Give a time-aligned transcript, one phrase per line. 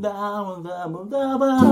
[0.00, 0.08] ダ
[0.42, 1.70] ブダブダブダブ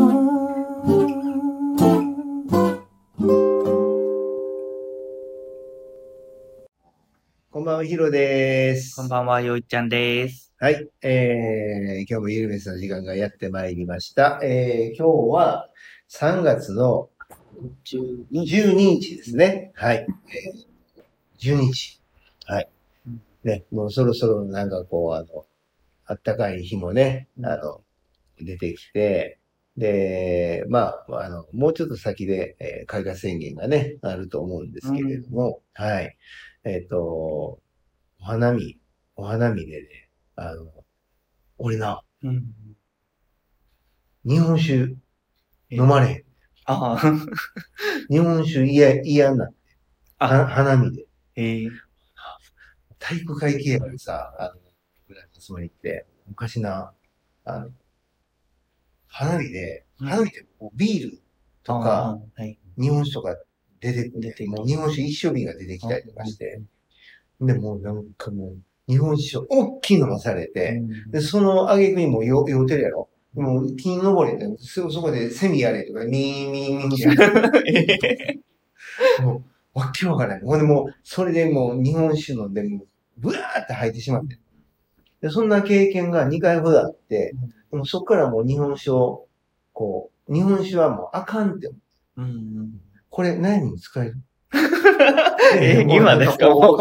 [7.50, 8.96] こんばんは、ヒロです。
[8.96, 10.52] こんばんは、よいちゃんです。
[10.58, 10.90] はい。
[11.00, 14.40] えー、今日もゆるめすの時間がやってまいりました。
[14.42, 15.70] えー、今日は
[16.10, 17.08] 3月の
[17.86, 18.26] 12
[18.74, 19.72] 日ですね。
[19.74, 20.06] はい。
[20.06, 22.02] えー、12日。
[22.44, 22.68] はい。
[23.44, 25.46] ね、もうそろそろなんかこう、あの、
[26.04, 27.80] あったかい日もね、あの、
[28.44, 29.38] 出てきて、
[29.76, 36.16] で、まあ、あの、もうちょっと先で、えー開花宣言がね、あると思うんですけれども、はい。
[36.64, 37.60] えっ、と、お
[38.20, 38.78] 花見、
[39.14, 40.66] お花見でね、あの、
[41.58, 42.44] 俺な、うん。
[44.24, 44.96] 日本酒
[45.70, 46.24] 飲まれへん。
[46.64, 47.00] ああ、
[48.10, 49.54] 日本酒嫌、嫌になって、
[50.18, 51.06] はあ、花見で。
[51.36, 51.68] ええ
[52.98, 54.60] 体育会系やからさ、あの、
[55.06, 56.92] ぐらいのつもりって、昔な、
[57.44, 57.70] あの、
[59.08, 60.08] 花火で、うん。
[60.08, 61.22] 花火ってこうビール
[61.62, 62.18] とあか。
[62.78, 63.36] 日本酒とか
[63.80, 64.34] 出てくる。
[64.66, 66.62] 日本酒一升瓶が出てきたりとかして、
[67.40, 68.56] で、もうなんかもう、
[68.88, 73.08] 日本酒を大きい飲まされて、で、その挙句にもう酔酔うてるやろ。
[73.34, 78.34] もう、金登れて、すぐそこでセミやれとか、ミーミーミーや
[79.22, 79.44] も
[79.74, 80.42] う、わけわからない。
[80.42, 82.86] ほんでもう、それでもう日本酒飲んで、もう、
[83.18, 84.38] ブワーって吐いてしまって。
[85.20, 87.34] で、そんな経験が2回ほどあって、
[87.70, 89.26] でもそっからもう日本酒を、
[89.72, 91.70] こう、日本酒はもうあかんって。
[92.16, 92.80] うん。
[93.10, 94.16] これ何に使える？
[95.60, 96.48] え、今ですか？
[96.50, 96.78] もう。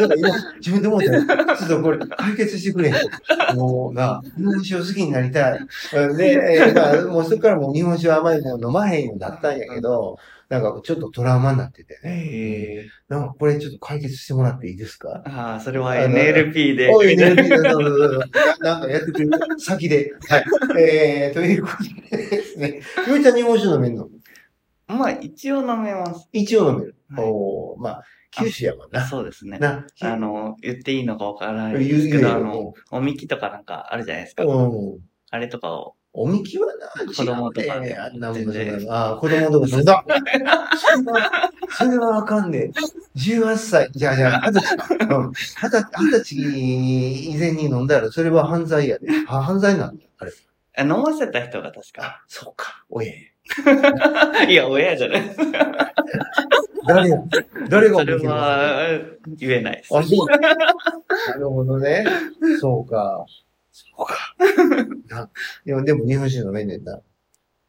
[0.00, 0.28] なんか今、
[0.58, 1.22] 自分で思ったよ。
[1.56, 2.92] ちょっとこれ解決してくれ。
[3.54, 5.60] もうな、日本酒を好きになりたい。
[6.16, 10.18] で、えーまあ、もうそこからもう日本酒はあまりもう飲まへんようになったんやけど、
[10.48, 12.00] なんかちょっとトラウマになっててね。
[12.04, 15.22] ええなんかこれちょっと解決してもらっていいですか？
[15.26, 16.90] ああ、それは NLP で。
[16.94, 19.30] おい、ね、なんかやってくれる？
[19.58, 20.12] 先で。
[20.28, 20.44] はい。
[20.80, 21.68] えー、というこ
[22.10, 22.80] とでですね。
[23.06, 24.08] ゆうちゃん日本酒飲めんの？
[24.86, 26.28] まあ、一応飲めます。
[26.32, 26.96] 一応飲める。
[27.10, 29.06] はいおーまあ、九州やもんな。
[29.06, 29.58] そうですね。
[29.58, 34.44] な、あの、言っていいのかわからないですけど、あの、おみきとかなんかあるじゃないですか。
[34.44, 34.98] うん。
[35.30, 35.94] あれとかを。
[36.12, 40.04] おみきはな、子供とかねあんなもん全然ああ、子供とか飲んだ。
[41.70, 42.72] それはあかんで。
[43.16, 44.76] 18歳、じゃあじゃあ、二十歳。
[44.76, 46.36] 二十二十歳
[47.30, 49.08] 以前に飲んだら、それは犯罪やで。
[49.28, 50.04] あ、犯罪なんだ。
[50.18, 50.32] あれ。
[50.76, 52.02] あ飲ませた人が確か。
[52.02, 52.84] あ、そうか。
[52.88, 53.32] おえ。
[54.48, 55.22] いや、親じゃない。
[56.86, 57.18] 誰や
[57.68, 58.88] 誰がおそれは、
[59.26, 59.96] 言えないです。
[59.96, 60.26] あ、そう。
[60.26, 62.04] なるほどね。
[62.60, 63.26] そうか。
[63.96, 64.34] そうか。
[65.08, 65.30] な
[65.64, 67.00] いや、でも日本酒飲めんねんな。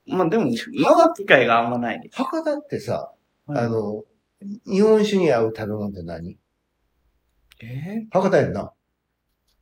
[0.08, 2.16] まあでも、飲む機会があんまないです。
[2.18, 3.12] 博多ってさ、
[3.46, 4.04] はいあの、
[4.66, 6.38] 日本酒に合う食べ物って何？
[7.62, 8.08] え？
[8.12, 8.74] 博多やんな。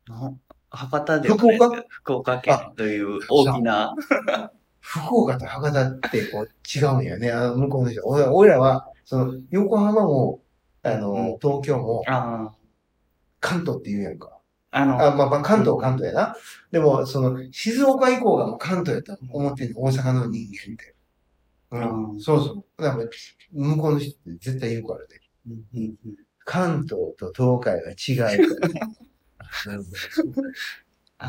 [0.07, 0.33] な
[0.69, 3.95] 博多ではないですけど福岡県という大きな、
[4.79, 7.31] 福岡と博多ってこう違うんやね。
[7.31, 8.01] あの向こうの人。
[8.05, 10.41] 俺俺らは、その、横浜も、
[10.83, 12.53] あの、うん東京も、あ
[13.39, 14.36] 関東って言うやんか。
[14.71, 16.35] あ、あの、あ、まあ、まあ、関東は関東やな。
[16.71, 20.95] でも、その、静岡以降がもう関東やと思ってる大阪の人間って。
[21.71, 22.11] うん。
[22.13, 22.81] うんそうそう。
[22.81, 23.05] だから、
[23.51, 25.05] 向こうの人って絶対言うからね。
[25.47, 26.17] うんうん
[26.49, 28.39] 関東と東海が違う。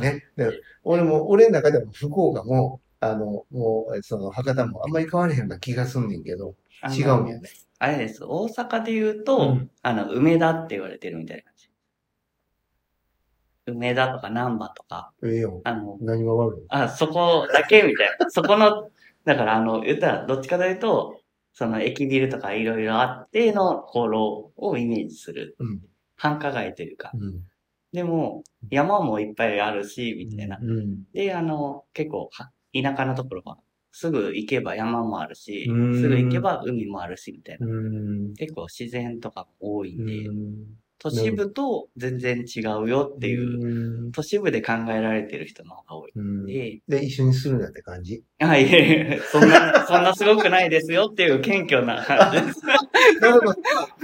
[0.01, 0.25] ね。
[0.37, 6.55] で俺も、俺の中でも福岡も、あの、もう、その、博多もあんまり変われへんような気がすんねんけど、
[6.97, 7.51] 違うんやね。
[7.81, 8.25] あれです。
[8.25, 11.68] 大阪で言うと、うんあの、梅田って言われてるみたいな感じ。
[13.73, 15.61] 梅田とか南波とか、ええよ。
[15.65, 18.29] あの、何が悪いあ、そこだけみたいな。
[18.31, 18.91] そこの、
[19.25, 21.21] だからあの、言ったら、どっちかというと、
[21.53, 25.57] その駅ビルとかいろいろあってのところをイメージする。
[25.59, 25.81] うん。
[26.17, 27.11] 繁華街というか。
[27.15, 27.43] うん。
[27.93, 30.59] でも、山もいっぱいあるし、みたいな。
[30.61, 31.05] うん。
[31.13, 33.59] で、あの、結構は、田舎のところは、
[33.93, 37.67] すぐ行けば山もあるし、すうんぐ行けば海もあるし、みたいな。
[37.67, 38.35] うん。
[38.35, 40.55] 結構自然とかも多いんで、うん
[41.01, 46.13] 都市部と全然違うよっていう、うん都市部で考えられてる人の方が多い
[46.47, 48.25] で、で、一緒にするなって感じ？
[48.41, 48.67] あ、い
[49.31, 52.61] そんな、そんなすごくないですよっていう謙虚な感じです。
[53.21, 53.55] なるほど。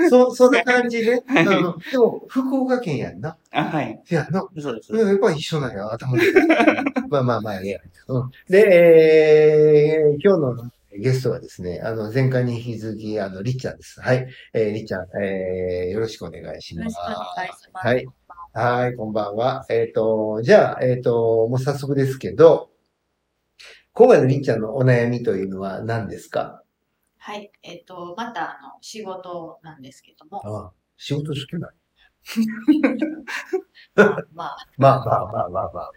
[0.08, 1.23] そ、そんな感じで。
[1.26, 3.37] あのでも、福岡県やんな。
[3.50, 4.00] あ、はい。
[4.05, 4.46] せやんな。
[4.58, 4.93] そうです。
[4.94, 6.23] やっぱり一緒なんや、頭で。
[7.08, 7.81] まあまあまあ、いや。
[8.08, 8.31] うん。
[8.49, 14.00] で、えー今日のゲストはですね、あの、前回に引き続き、あの、りっちゃんです。
[14.00, 14.26] はい。
[14.52, 16.85] えー、りっちゃん、えー、よろしくお願いします。
[16.85, 17.87] よろしくお願いします。
[17.87, 18.06] はい。
[18.52, 19.67] はい、こんばんは。
[19.69, 22.70] えっ、と、じゃあ、えっ、と、もう早速ですけど、
[23.93, 26.62] 今回のりっちゃんのお悩みというのは何ですか？
[27.19, 27.50] はい。
[27.62, 31.69] えっ、と、また、あの、仕事なんですけども、ああ仕事好きなの
[34.32, 35.93] まあ、まあ、まあまあまあまあまあ。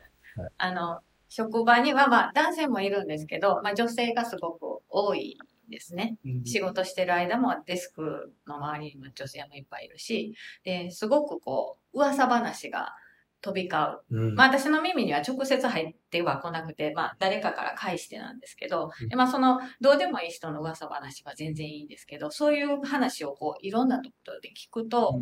[0.57, 1.01] あの、
[1.37, 5.37] 職場には、まあ、男性もいるんですけど、まあ、女性がすごく多い
[5.69, 6.17] ですね。
[6.45, 12.95] 仕事してる間もデスクの周りにも女性もいっぱいいるし、で、すごくこう、噂話が
[13.41, 14.29] 飛び交う。
[14.29, 25.21] うんまあ私の耳には直接入っては来なくて、まあ誰かから返してなんですけどまあその、どうでもいい人の噂話は全然いいんですけど、そういう話をこう、いろんなところで聞くと、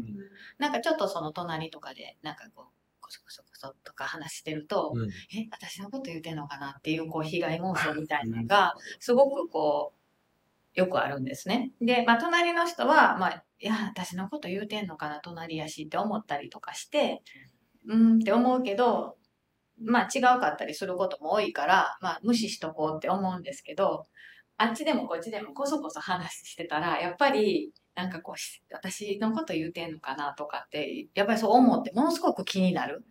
[0.60, 2.75] なんかちょっとその隣とかで、なんかこう、
[3.06, 9.94] こそこそこそとか話してると、うんえ、私のこと言うてんのかなっていう、こう、被害妄想みたいなのが、すごくこ
[10.76, 11.72] う、よくあるんですね。
[11.80, 17.22] で、まあ、隣の人は、まあ、いや、私のこと言うてんのかな、隣やしって思ったりとかして、
[17.88, 19.16] うんって思うけど、
[19.80, 24.06] まあ、違うかったりすることも多いから、まあ、無視しとこうって思うんですけど、
[24.58, 33.06] あっちでもこっちでもこそこそ話してたら、やっぱり、なんかこう、し私のこと言うてんのかなとかって、やっぱりそう思って、ものすごく気になる。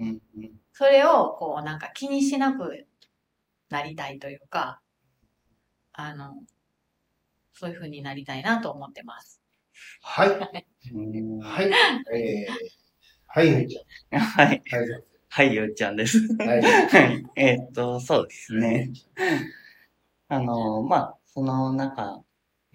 [0.00, 2.86] うんうんそれを、こう、なんか気にしなく
[3.70, 4.82] なりたいというか、
[5.94, 6.44] あの、
[7.54, 9.40] そういう風になりたいなと思ってます。
[10.02, 10.28] はい。
[10.92, 11.70] う んはい。
[12.14, 12.54] えー、
[13.28, 13.86] はい、ゆうちはい。
[14.12, 14.20] ゃん。
[14.20, 14.62] はい。
[15.28, 16.18] はい、ゆうちゃんです。
[16.38, 16.62] はい。
[16.62, 17.26] はい。
[17.36, 18.90] えーっと、そうですね。
[20.28, 22.22] あの、まあ、その、なんか、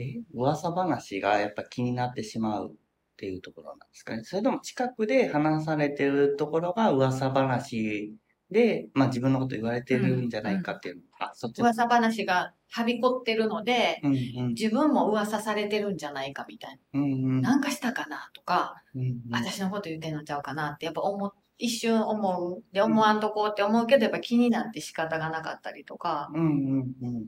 [0.01, 2.75] え、噂話がやっぱ気になってしまうっ
[3.17, 4.23] ていうところなんですかね。
[4.23, 8.15] それとも近くで話されてるところが噂話
[8.49, 14.47] で、まあ自分のこと言われてるんじゃないかっていうのあ、そっち噂話がはびこってるので、うんうん。
[14.49, 17.41] 自分も噂されてるんじゃないかみたいうんうん。
[17.41, 17.51] な。
[17.51, 22.63] なんかしたかなとか、うんうん私のこと言ってんのちゃうかなってやっぱ思う、一瞬思う。
[22.73, 27.25] で、思わんとこうって思うけど、やっぱ気になって仕方がなかったりとか、うんうんうん。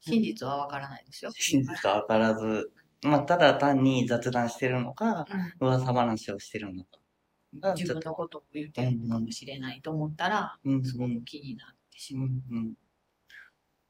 [0.00, 1.30] 真実はわからないですよ。
[1.32, 2.72] 真実はわからず、
[3.02, 5.52] まあ、ただ単に雑談してるのか、うん。
[5.60, 6.98] 噂話をしてるのか
[7.60, 10.74] が、自分のことを言ってるのかもしれないと思ったら、うん。
[10.74, 10.82] うん。
[10.84, 12.28] すごく気になってしうまう。
[12.28, 12.42] ん。
[12.50, 12.74] うん。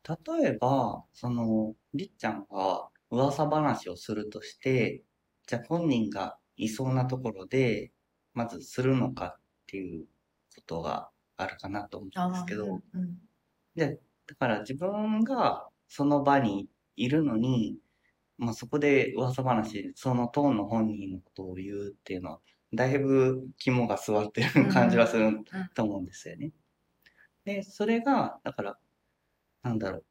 [0.07, 5.03] 例えば、その、りっちゃんが噂話をするとして、
[5.47, 7.93] じゃあ本人がいそうなところで、
[8.35, 10.07] まずするのかっていう
[10.55, 13.29] ことがあるかなと思うんですけど、うん。
[13.75, 17.79] で、だから自分がその場にいるのに、
[18.37, 22.41] まあそこで噂話、その当の本人のことを言うっていうのは、
[22.73, 25.41] だいぶ肝が座ってる感じはする
[25.75, 26.53] と思うんですよね。
[27.45, 28.79] で、それが、だから、
[29.63, 30.05] なんだろう。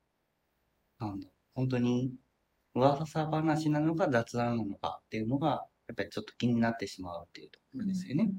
[0.99, 2.13] なんだろう本当に
[2.73, 8.31] 噂話なのか雑談なのかっていうのが、やっぱりちょっと気になってしまうっていうところですよね。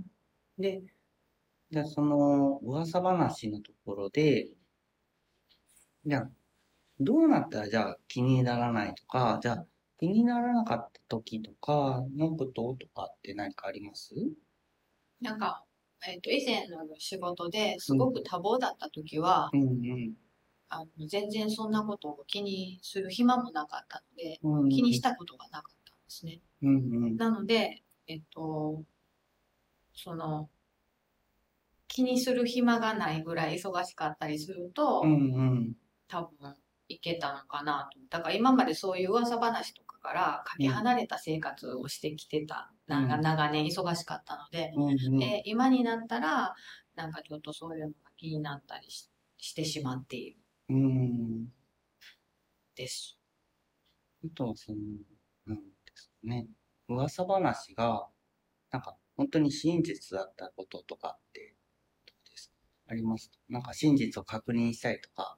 [0.59, 0.83] で、
[1.71, 4.49] じゃあその噂話のところで、
[6.07, 6.31] じゃあ、
[7.01, 9.67] どうなったらじゃあ気にならないとか、じゃあ
[9.99, 14.15] 気にならなかった時とかのこととかって何かあります？
[15.21, 15.65] なんか、
[16.07, 20.15] えっ、と、以前の仕事ですごく多忙だった時は、うん
[20.71, 24.61] あの全然そんなことを気にする暇もなかったので、うん。
[24.65, 26.41] うん気にしたことがなかったんですね。
[26.63, 27.17] うんうん。
[27.17, 28.85] なので、えっと、
[29.95, 30.49] その、
[31.89, 35.17] 気にする暇がないぐらい忙しかったりすると、うんう
[35.61, 35.75] ん。
[36.09, 36.55] 多分
[36.89, 37.99] いけたのかなと。
[38.11, 45.19] だから今までそういう噂話とかからかけ離れた生活をしてきてた、なんかうん長年忙しかったので、うんうん。
[45.19, 46.55] で今になったら、
[46.95, 50.39] なんかちょっとそういうのが気になったりししてしまっている
[50.71, 51.49] うん。
[52.75, 53.19] です。
[54.25, 54.79] あとはその、
[55.47, 55.63] なんで
[55.95, 56.49] すかね。
[56.89, 58.09] 噂話が、
[58.71, 61.55] なんか本当に真実だったこととかって、
[62.07, 62.55] どうですか？
[62.89, 63.31] あります？
[63.31, 65.38] かなんか真実を確認したいとか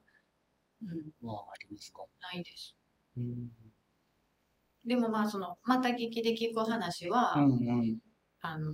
[1.21, 2.03] はありますか？
[2.33, 2.75] ないです。
[3.17, 3.49] うん。
[4.85, 7.99] でもまあその、また聞きで聞く話は、うんうん。
[8.41, 8.73] あの、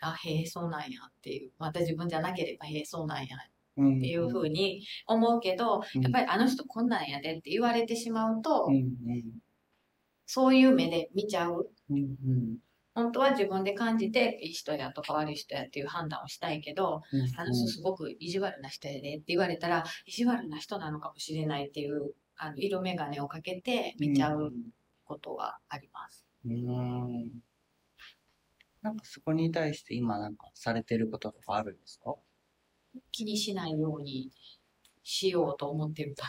[0.00, 1.52] あ、へえ、そうなんやっていう。
[1.58, 8.94] また自分じゃなければ、へえ、そうなんやっていうふうに思うけど、うんやっぱりあの人こんなんやでって言われてしまうと、うん
[10.26, 11.70] そういう目で見ちゃう。
[11.90, 12.58] うんうん
[12.96, 17.20] 本当は自分で感じて、いい人やとか悪い人やっていう判断をしたいけど、うん。
[17.38, 24.50] あの人すごく意地悪な人やでって言われたら、意地悪な人なのかもしれないっていう、あの、色眼鏡をかけて見ちゃう
[25.04, 26.26] ことはあります。
[26.46, 27.30] うん。
[28.80, 32.14] なんかそこに対して今なんかされてることとかあるんですか？
[33.12, 34.30] 気にしないように
[35.02, 36.24] しようと思ってるだ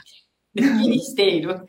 [0.56, 0.62] け。
[0.62, 1.68] 気にしている。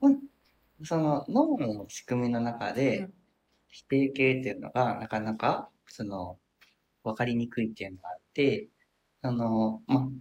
[0.82, 3.14] その脳の仕組みの中で、うん
[3.74, 6.38] 否定形っていうのがなかなか、その、
[7.04, 8.68] わかりにくいっていうのがあって、
[9.22, 10.14] あの、ま、思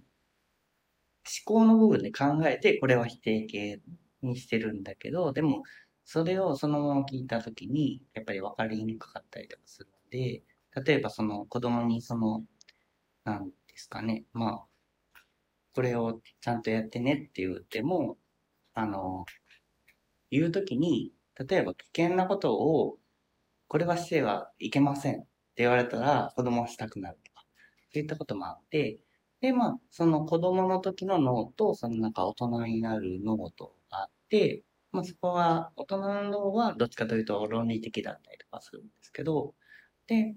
[1.46, 3.82] 考の部分で考えて、これは否定形
[4.22, 5.64] にしてるんだけど、でも、
[6.06, 10.44] それをそのまま聞いたときに、やっぱりわかりにくかったりとかするので、
[10.86, 12.44] 例えばその子供にその、
[13.26, 14.68] なんですかね、まあ、
[15.76, 18.18] これをちゃんとやってねって言っても、
[18.74, 19.26] あの、
[20.32, 21.14] 言うときに、
[21.48, 22.98] 例えば危険なことを、
[23.74, 25.16] これはしてはいけません。
[25.16, 25.28] って
[25.64, 27.44] 言われたら子供はしたくなるとか、
[27.92, 29.00] そういったこともあって、
[29.42, 34.62] で、まあ、その子供の時の脳と、そのなんか大人になる脳とあって、
[34.92, 39.56] まあそこは、大人の脳はどっちかというと論理的だったりとかするんですけど、
[40.06, 40.36] で、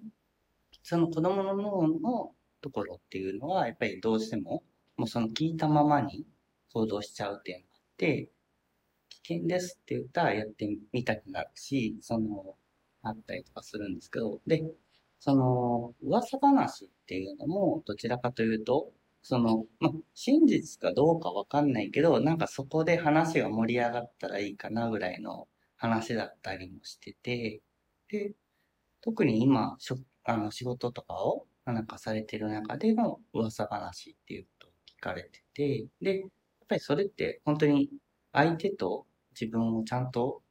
[0.82, 4.64] その子供の脳のところっていうのは、やっぱりどうしても、
[4.96, 6.26] もうその聞いたままに
[6.72, 8.30] 行動しちゃうっていうのがあって、
[9.10, 12.56] 危険ですって言ったらやってみたくなるし、その、
[13.08, 14.62] あったりとかするんですけど、で、
[15.20, 27.62] その、噂話っていうのも、どちらかというと、その、ま、真実かどうかわかんないけど、なんかそこで話が盛り上がったらいいかなぐらいの話だったりもしてて、
[28.08, 28.34] で、
[29.00, 36.30] 特に今、しょあの仕事とかをなんかされてる中での噂話っていうことを聞かれてて、で、やっ
[36.68, 37.90] ぱりそれって本当に
[38.32, 39.06] 相手と
[39.40, 40.42] 自分をちゃんと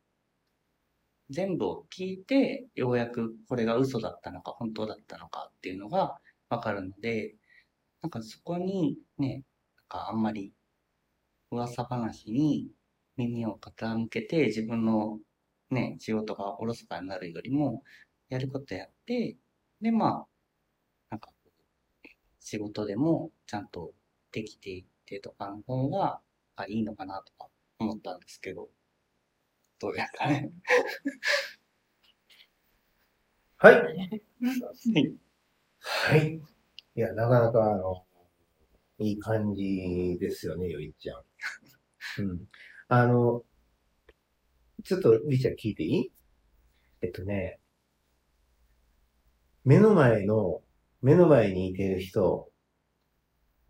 [1.30, 7.36] 全部を聞いて、ようやくこれが嘘だったのか本当だったのかっていうのがわかるので、
[8.02, 9.44] なんかそこにね、
[9.78, 10.54] なんかあんまり
[11.52, 12.70] 噂話に
[13.18, 15.20] 耳を傾けて自分の
[15.72, 17.84] ね、仕事がおろそかになるよりも、
[18.30, 19.38] やることやって、
[19.82, 20.28] で、まあ、
[21.10, 21.32] なんか、
[22.40, 23.94] 仕事でもちゃんと
[24.32, 26.22] できていってとかの方が、
[26.68, 28.70] いいのかなとか思ったんですけど、
[29.80, 30.52] どうですかね。
[33.58, 33.76] はい。
[33.76, 34.22] はい
[35.80, 36.42] はい。
[36.96, 38.04] いや、なかなか、あの、
[39.00, 41.24] いい感じですよね、よいちゃん。
[42.20, 42.50] うん。
[42.90, 43.46] あの、
[44.86, 46.12] ちょっと、りちゃん聞いていい？
[47.02, 47.60] えっとね、
[49.66, 50.62] 目の前の、
[51.02, 52.50] 目の前にいてる人、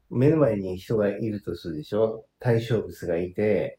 [0.09, 2.25] 目の前に人がいるとするでしょ？
[2.39, 3.77] 対象物がいて、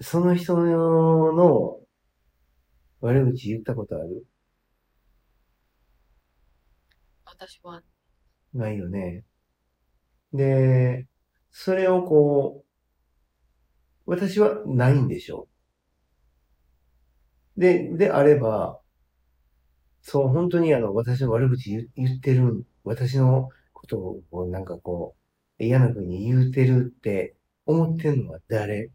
[0.00, 1.80] その人の
[3.00, 4.26] 悪口言ったことある？
[7.24, 7.82] 私は、
[8.54, 9.24] ないよね。
[10.32, 11.06] で、
[11.50, 12.64] それをこ
[14.06, 15.48] う、私はないんでしょ
[17.56, 17.60] う。
[17.60, 18.80] で、であれば、
[20.02, 25.16] そう、本当にあの、私の悪口言言ってる、私のことをこうなんかこ
[25.58, 27.36] う、嫌な風に言うてるって
[27.66, 28.90] 思ってんのは誰？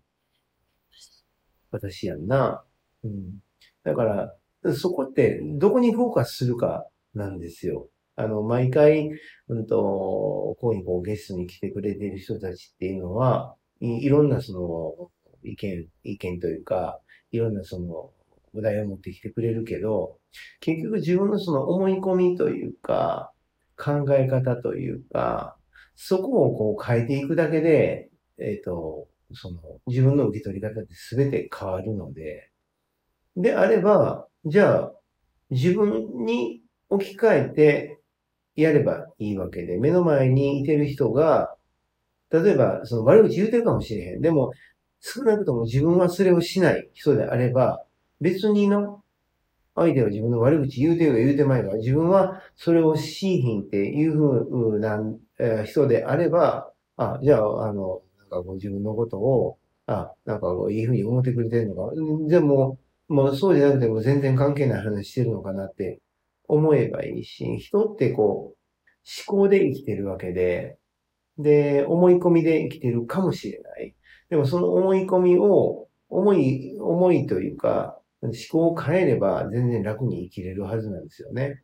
[1.74, 2.64] 私やんな。
[3.04, 3.40] うん。
[3.84, 4.36] だから、
[4.74, 7.90] そこってどこにフォーカスするかなんですよ。
[8.16, 9.10] あの、毎回、
[9.50, 15.12] うんと、ここにこうゲストに来てくれている人たちっていうのは、いいろんなその
[15.44, 17.02] 意見、意見というか、
[17.32, 18.12] いろんなその
[18.54, 20.20] お題を持ってきてくれるけど、
[20.60, 23.34] 結局自分のその思い込みというか、
[23.76, 25.58] 考え方というか、
[25.96, 32.50] そこをこう変えていくだけで、えっ、と、その自分の受け取り方って全て変わるので、
[33.36, 34.92] であれば、じゃあ、
[35.50, 38.00] 自分に置き換えて
[38.56, 41.56] やればいいわけで、目の前にいてる人が、
[42.32, 44.22] 例えば、その悪口言うてるかもしれへん。
[44.22, 44.54] でも、
[45.00, 47.84] 少なくとも自分はそれをしない人であれば、
[48.22, 49.04] 別にの、
[49.76, 55.00] 相手は自分の悪口言うてよ言うてまいが、自分はそれをしいひんっていうふうな
[55.40, 58.02] えー人であれば、あ、じゃあ、あの、
[58.34, 61.94] かこう自分のことを、あ、なんかこういいふうに思ってくれてるのか。
[62.28, 66.00] でも、もうそうじゃなくても全然関係ない話してるのかなって
[66.48, 68.58] 思えばいいし、人ってこう、
[69.28, 70.78] 思考で生きてるわけで、
[71.38, 73.96] で、思い込みで生きてるかもしれない。
[74.30, 81.62] でもその思い込みを、思い、思いというか、思考を変えれば全然楽に生きれるはずなんですよね。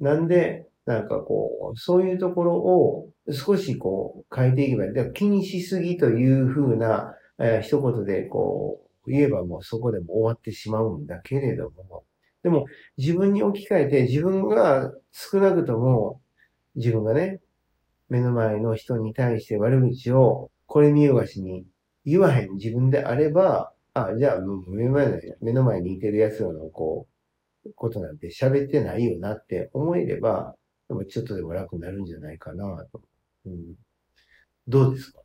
[0.00, 4.94] なんで、なんかこう、そういうところを少しこう変えていけばいい。
[4.94, 12.04] だから気にしすぎというふうな、えー一言でこう言えばもうそこでも終わってしまうんだけれども、
[12.42, 12.64] でも
[12.96, 16.22] 自分に置き換えて自分が少なくとも
[16.74, 17.40] 自分がね、
[18.08, 21.66] 目の前の人に対して悪口をこれ見よがしに
[22.06, 27.06] 言わへん自分であれば、あ、じゃあもう目の前の目の前にいてる奴らのこ
[27.66, 30.54] う、ことなんて喋ってないよなって思えれば、
[30.88, 33.02] でもちょっとでも楽になるんじゃないかなと。
[33.46, 33.74] うん、
[34.66, 35.20] どうですか？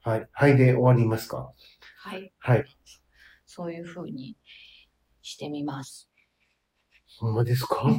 [0.00, 0.28] はい。
[0.32, 1.52] はいで終わりますか？
[1.98, 2.32] はい。
[2.38, 2.64] はい。
[3.46, 4.36] そういう風に
[5.22, 6.10] してみます。
[7.18, 7.76] ほんまですか？
[7.88, 7.90] は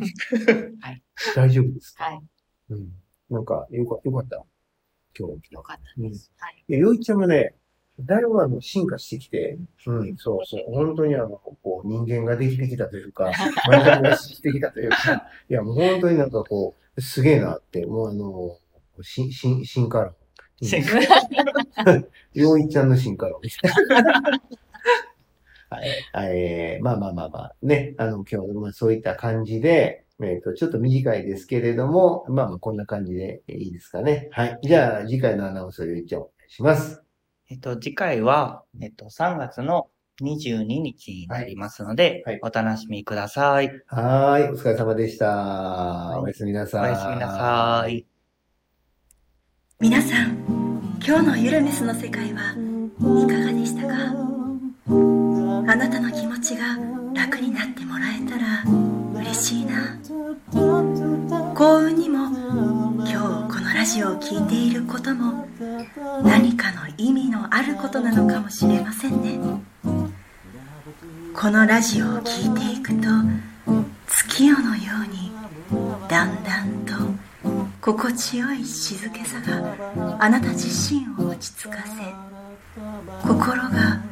[0.92, 1.04] い。
[1.36, 2.06] 大丈夫ですか？
[2.06, 2.22] はい。
[2.70, 2.90] うん。
[3.30, 4.44] なんか、よかよかった？
[5.18, 5.54] 今日。
[5.54, 6.32] よかったです。
[6.38, 6.64] はい。
[6.68, 7.56] いや、よいちゃんもね、
[8.00, 13.32] だいぶあの進化してきて、うん、そうそう、本当にあの、こう、人間ができてきたというか、
[13.68, 18.58] 前髪がしてきたというか、いや、もう本当になんかこう、すげえなって、もうあの、
[19.02, 20.16] し、し、進化論。
[20.62, 20.84] 進
[22.34, 23.40] よいちゃんの進化論。
[25.70, 25.88] はい。
[26.36, 34.30] えーまあまあまあまあ、ね、あの、今日、まあそういった感じで、えっ、と、ちょっと短いですけれども、まあまあこんな感じでいいですかね。
[34.32, 34.60] はい。
[34.64, 37.09] じゃあ、次回のアナウンスをよいちゃんお願いします。
[37.52, 39.88] えっと、次回は、えっと、3月の
[40.22, 43.72] 22日になりますので、はいお楽しみください。
[43.88, 44.50] はーい。
[44.50, 46.14] お疲れ様でした。
[46.18, 46.92] いおやすみなおさい。
[46.92, 48.06] やすみなさい。
[49.80, 50.38] 皆さん
[51.04, 53.96] 今日のゆるメスの世界はいかがでしたか？
[55.72, 56.78] あなたの気持ちが
[57.16, 58.64] 楽になってもらえたら
[59.22, 59.98] 嬉しいな
[61.56, 62.30] 幸運にも
[63.90, 65.48] ジオを聴いていることも
[66.24, 69.40] 何かの意味のあることなのかもしれませんね。
[71.34, 73.08] このラジオを聴いていくと
[74.08, 75.32] 月夜のように
[76.08, 76.94] だんだんと
[77.82, 79.74] 心地よい静けさが
[80.20, 84.04] あなた自身を落ち着かせ心が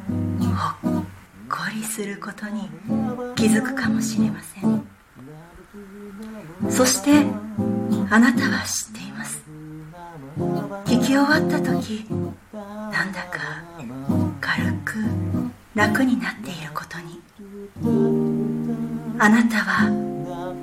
[0.82, 1.04] ほっ
[1.48, 2.68] こりすることに
[3.36, 4.84] 気づくかもしれません。
[6.68, 7.24] そして
[8.10, 9.07] あなたは知ってい
[10.38, 12.06] 聞き終わった時
[12.52, 13.60] なんだか
[14.40, 14.94] 軽く
[15.74, 17.20] 楽になっていることに。
[19.18, 19.90] あなたは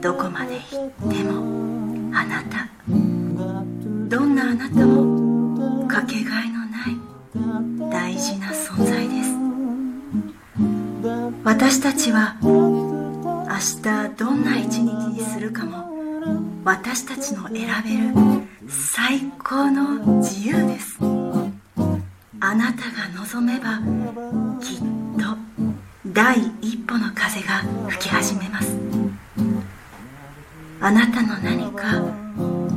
[0.02, 2.70] どこまで行ってもあなた。
[4.08, 9.36] どんなあなたもかけがえのない大事な存在です。
[11.44, 13.50] 私たちは明
[13.82, 15.94] 日どんな一日にするかも
[16.64, 20.97] 私たちの選べる最高の自由です。
[22.39, 23.80] あなたが望めば
[24.60, 24.80] きっ
[25.19, 25.38] と
[26.08, 28.75] 第一歩の風が吹き始めます。
[30.82, 31.97] あなたの何か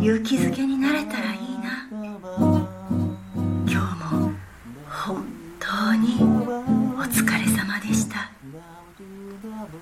[0.01, 1.88] 勇気づけになれたらいいな。
[1.90, 3.77] 今日
[4.14, 4.33] も
[4.88, 5.24] 本
[5.59, 6.22] 当に
[6.96, 8.31] お疲れ様でした。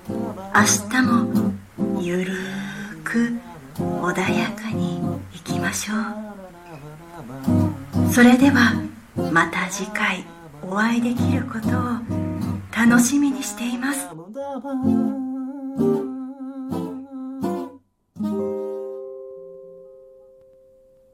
[0.09, 1.53] 明日も
[2.01, 2.56] ゆる
[8.17, 8.73] それでは
[9.31, 10.25] また次回
[10.63, 11.71] お会いできることを
[12.75, 14.07] 楽しみにしています。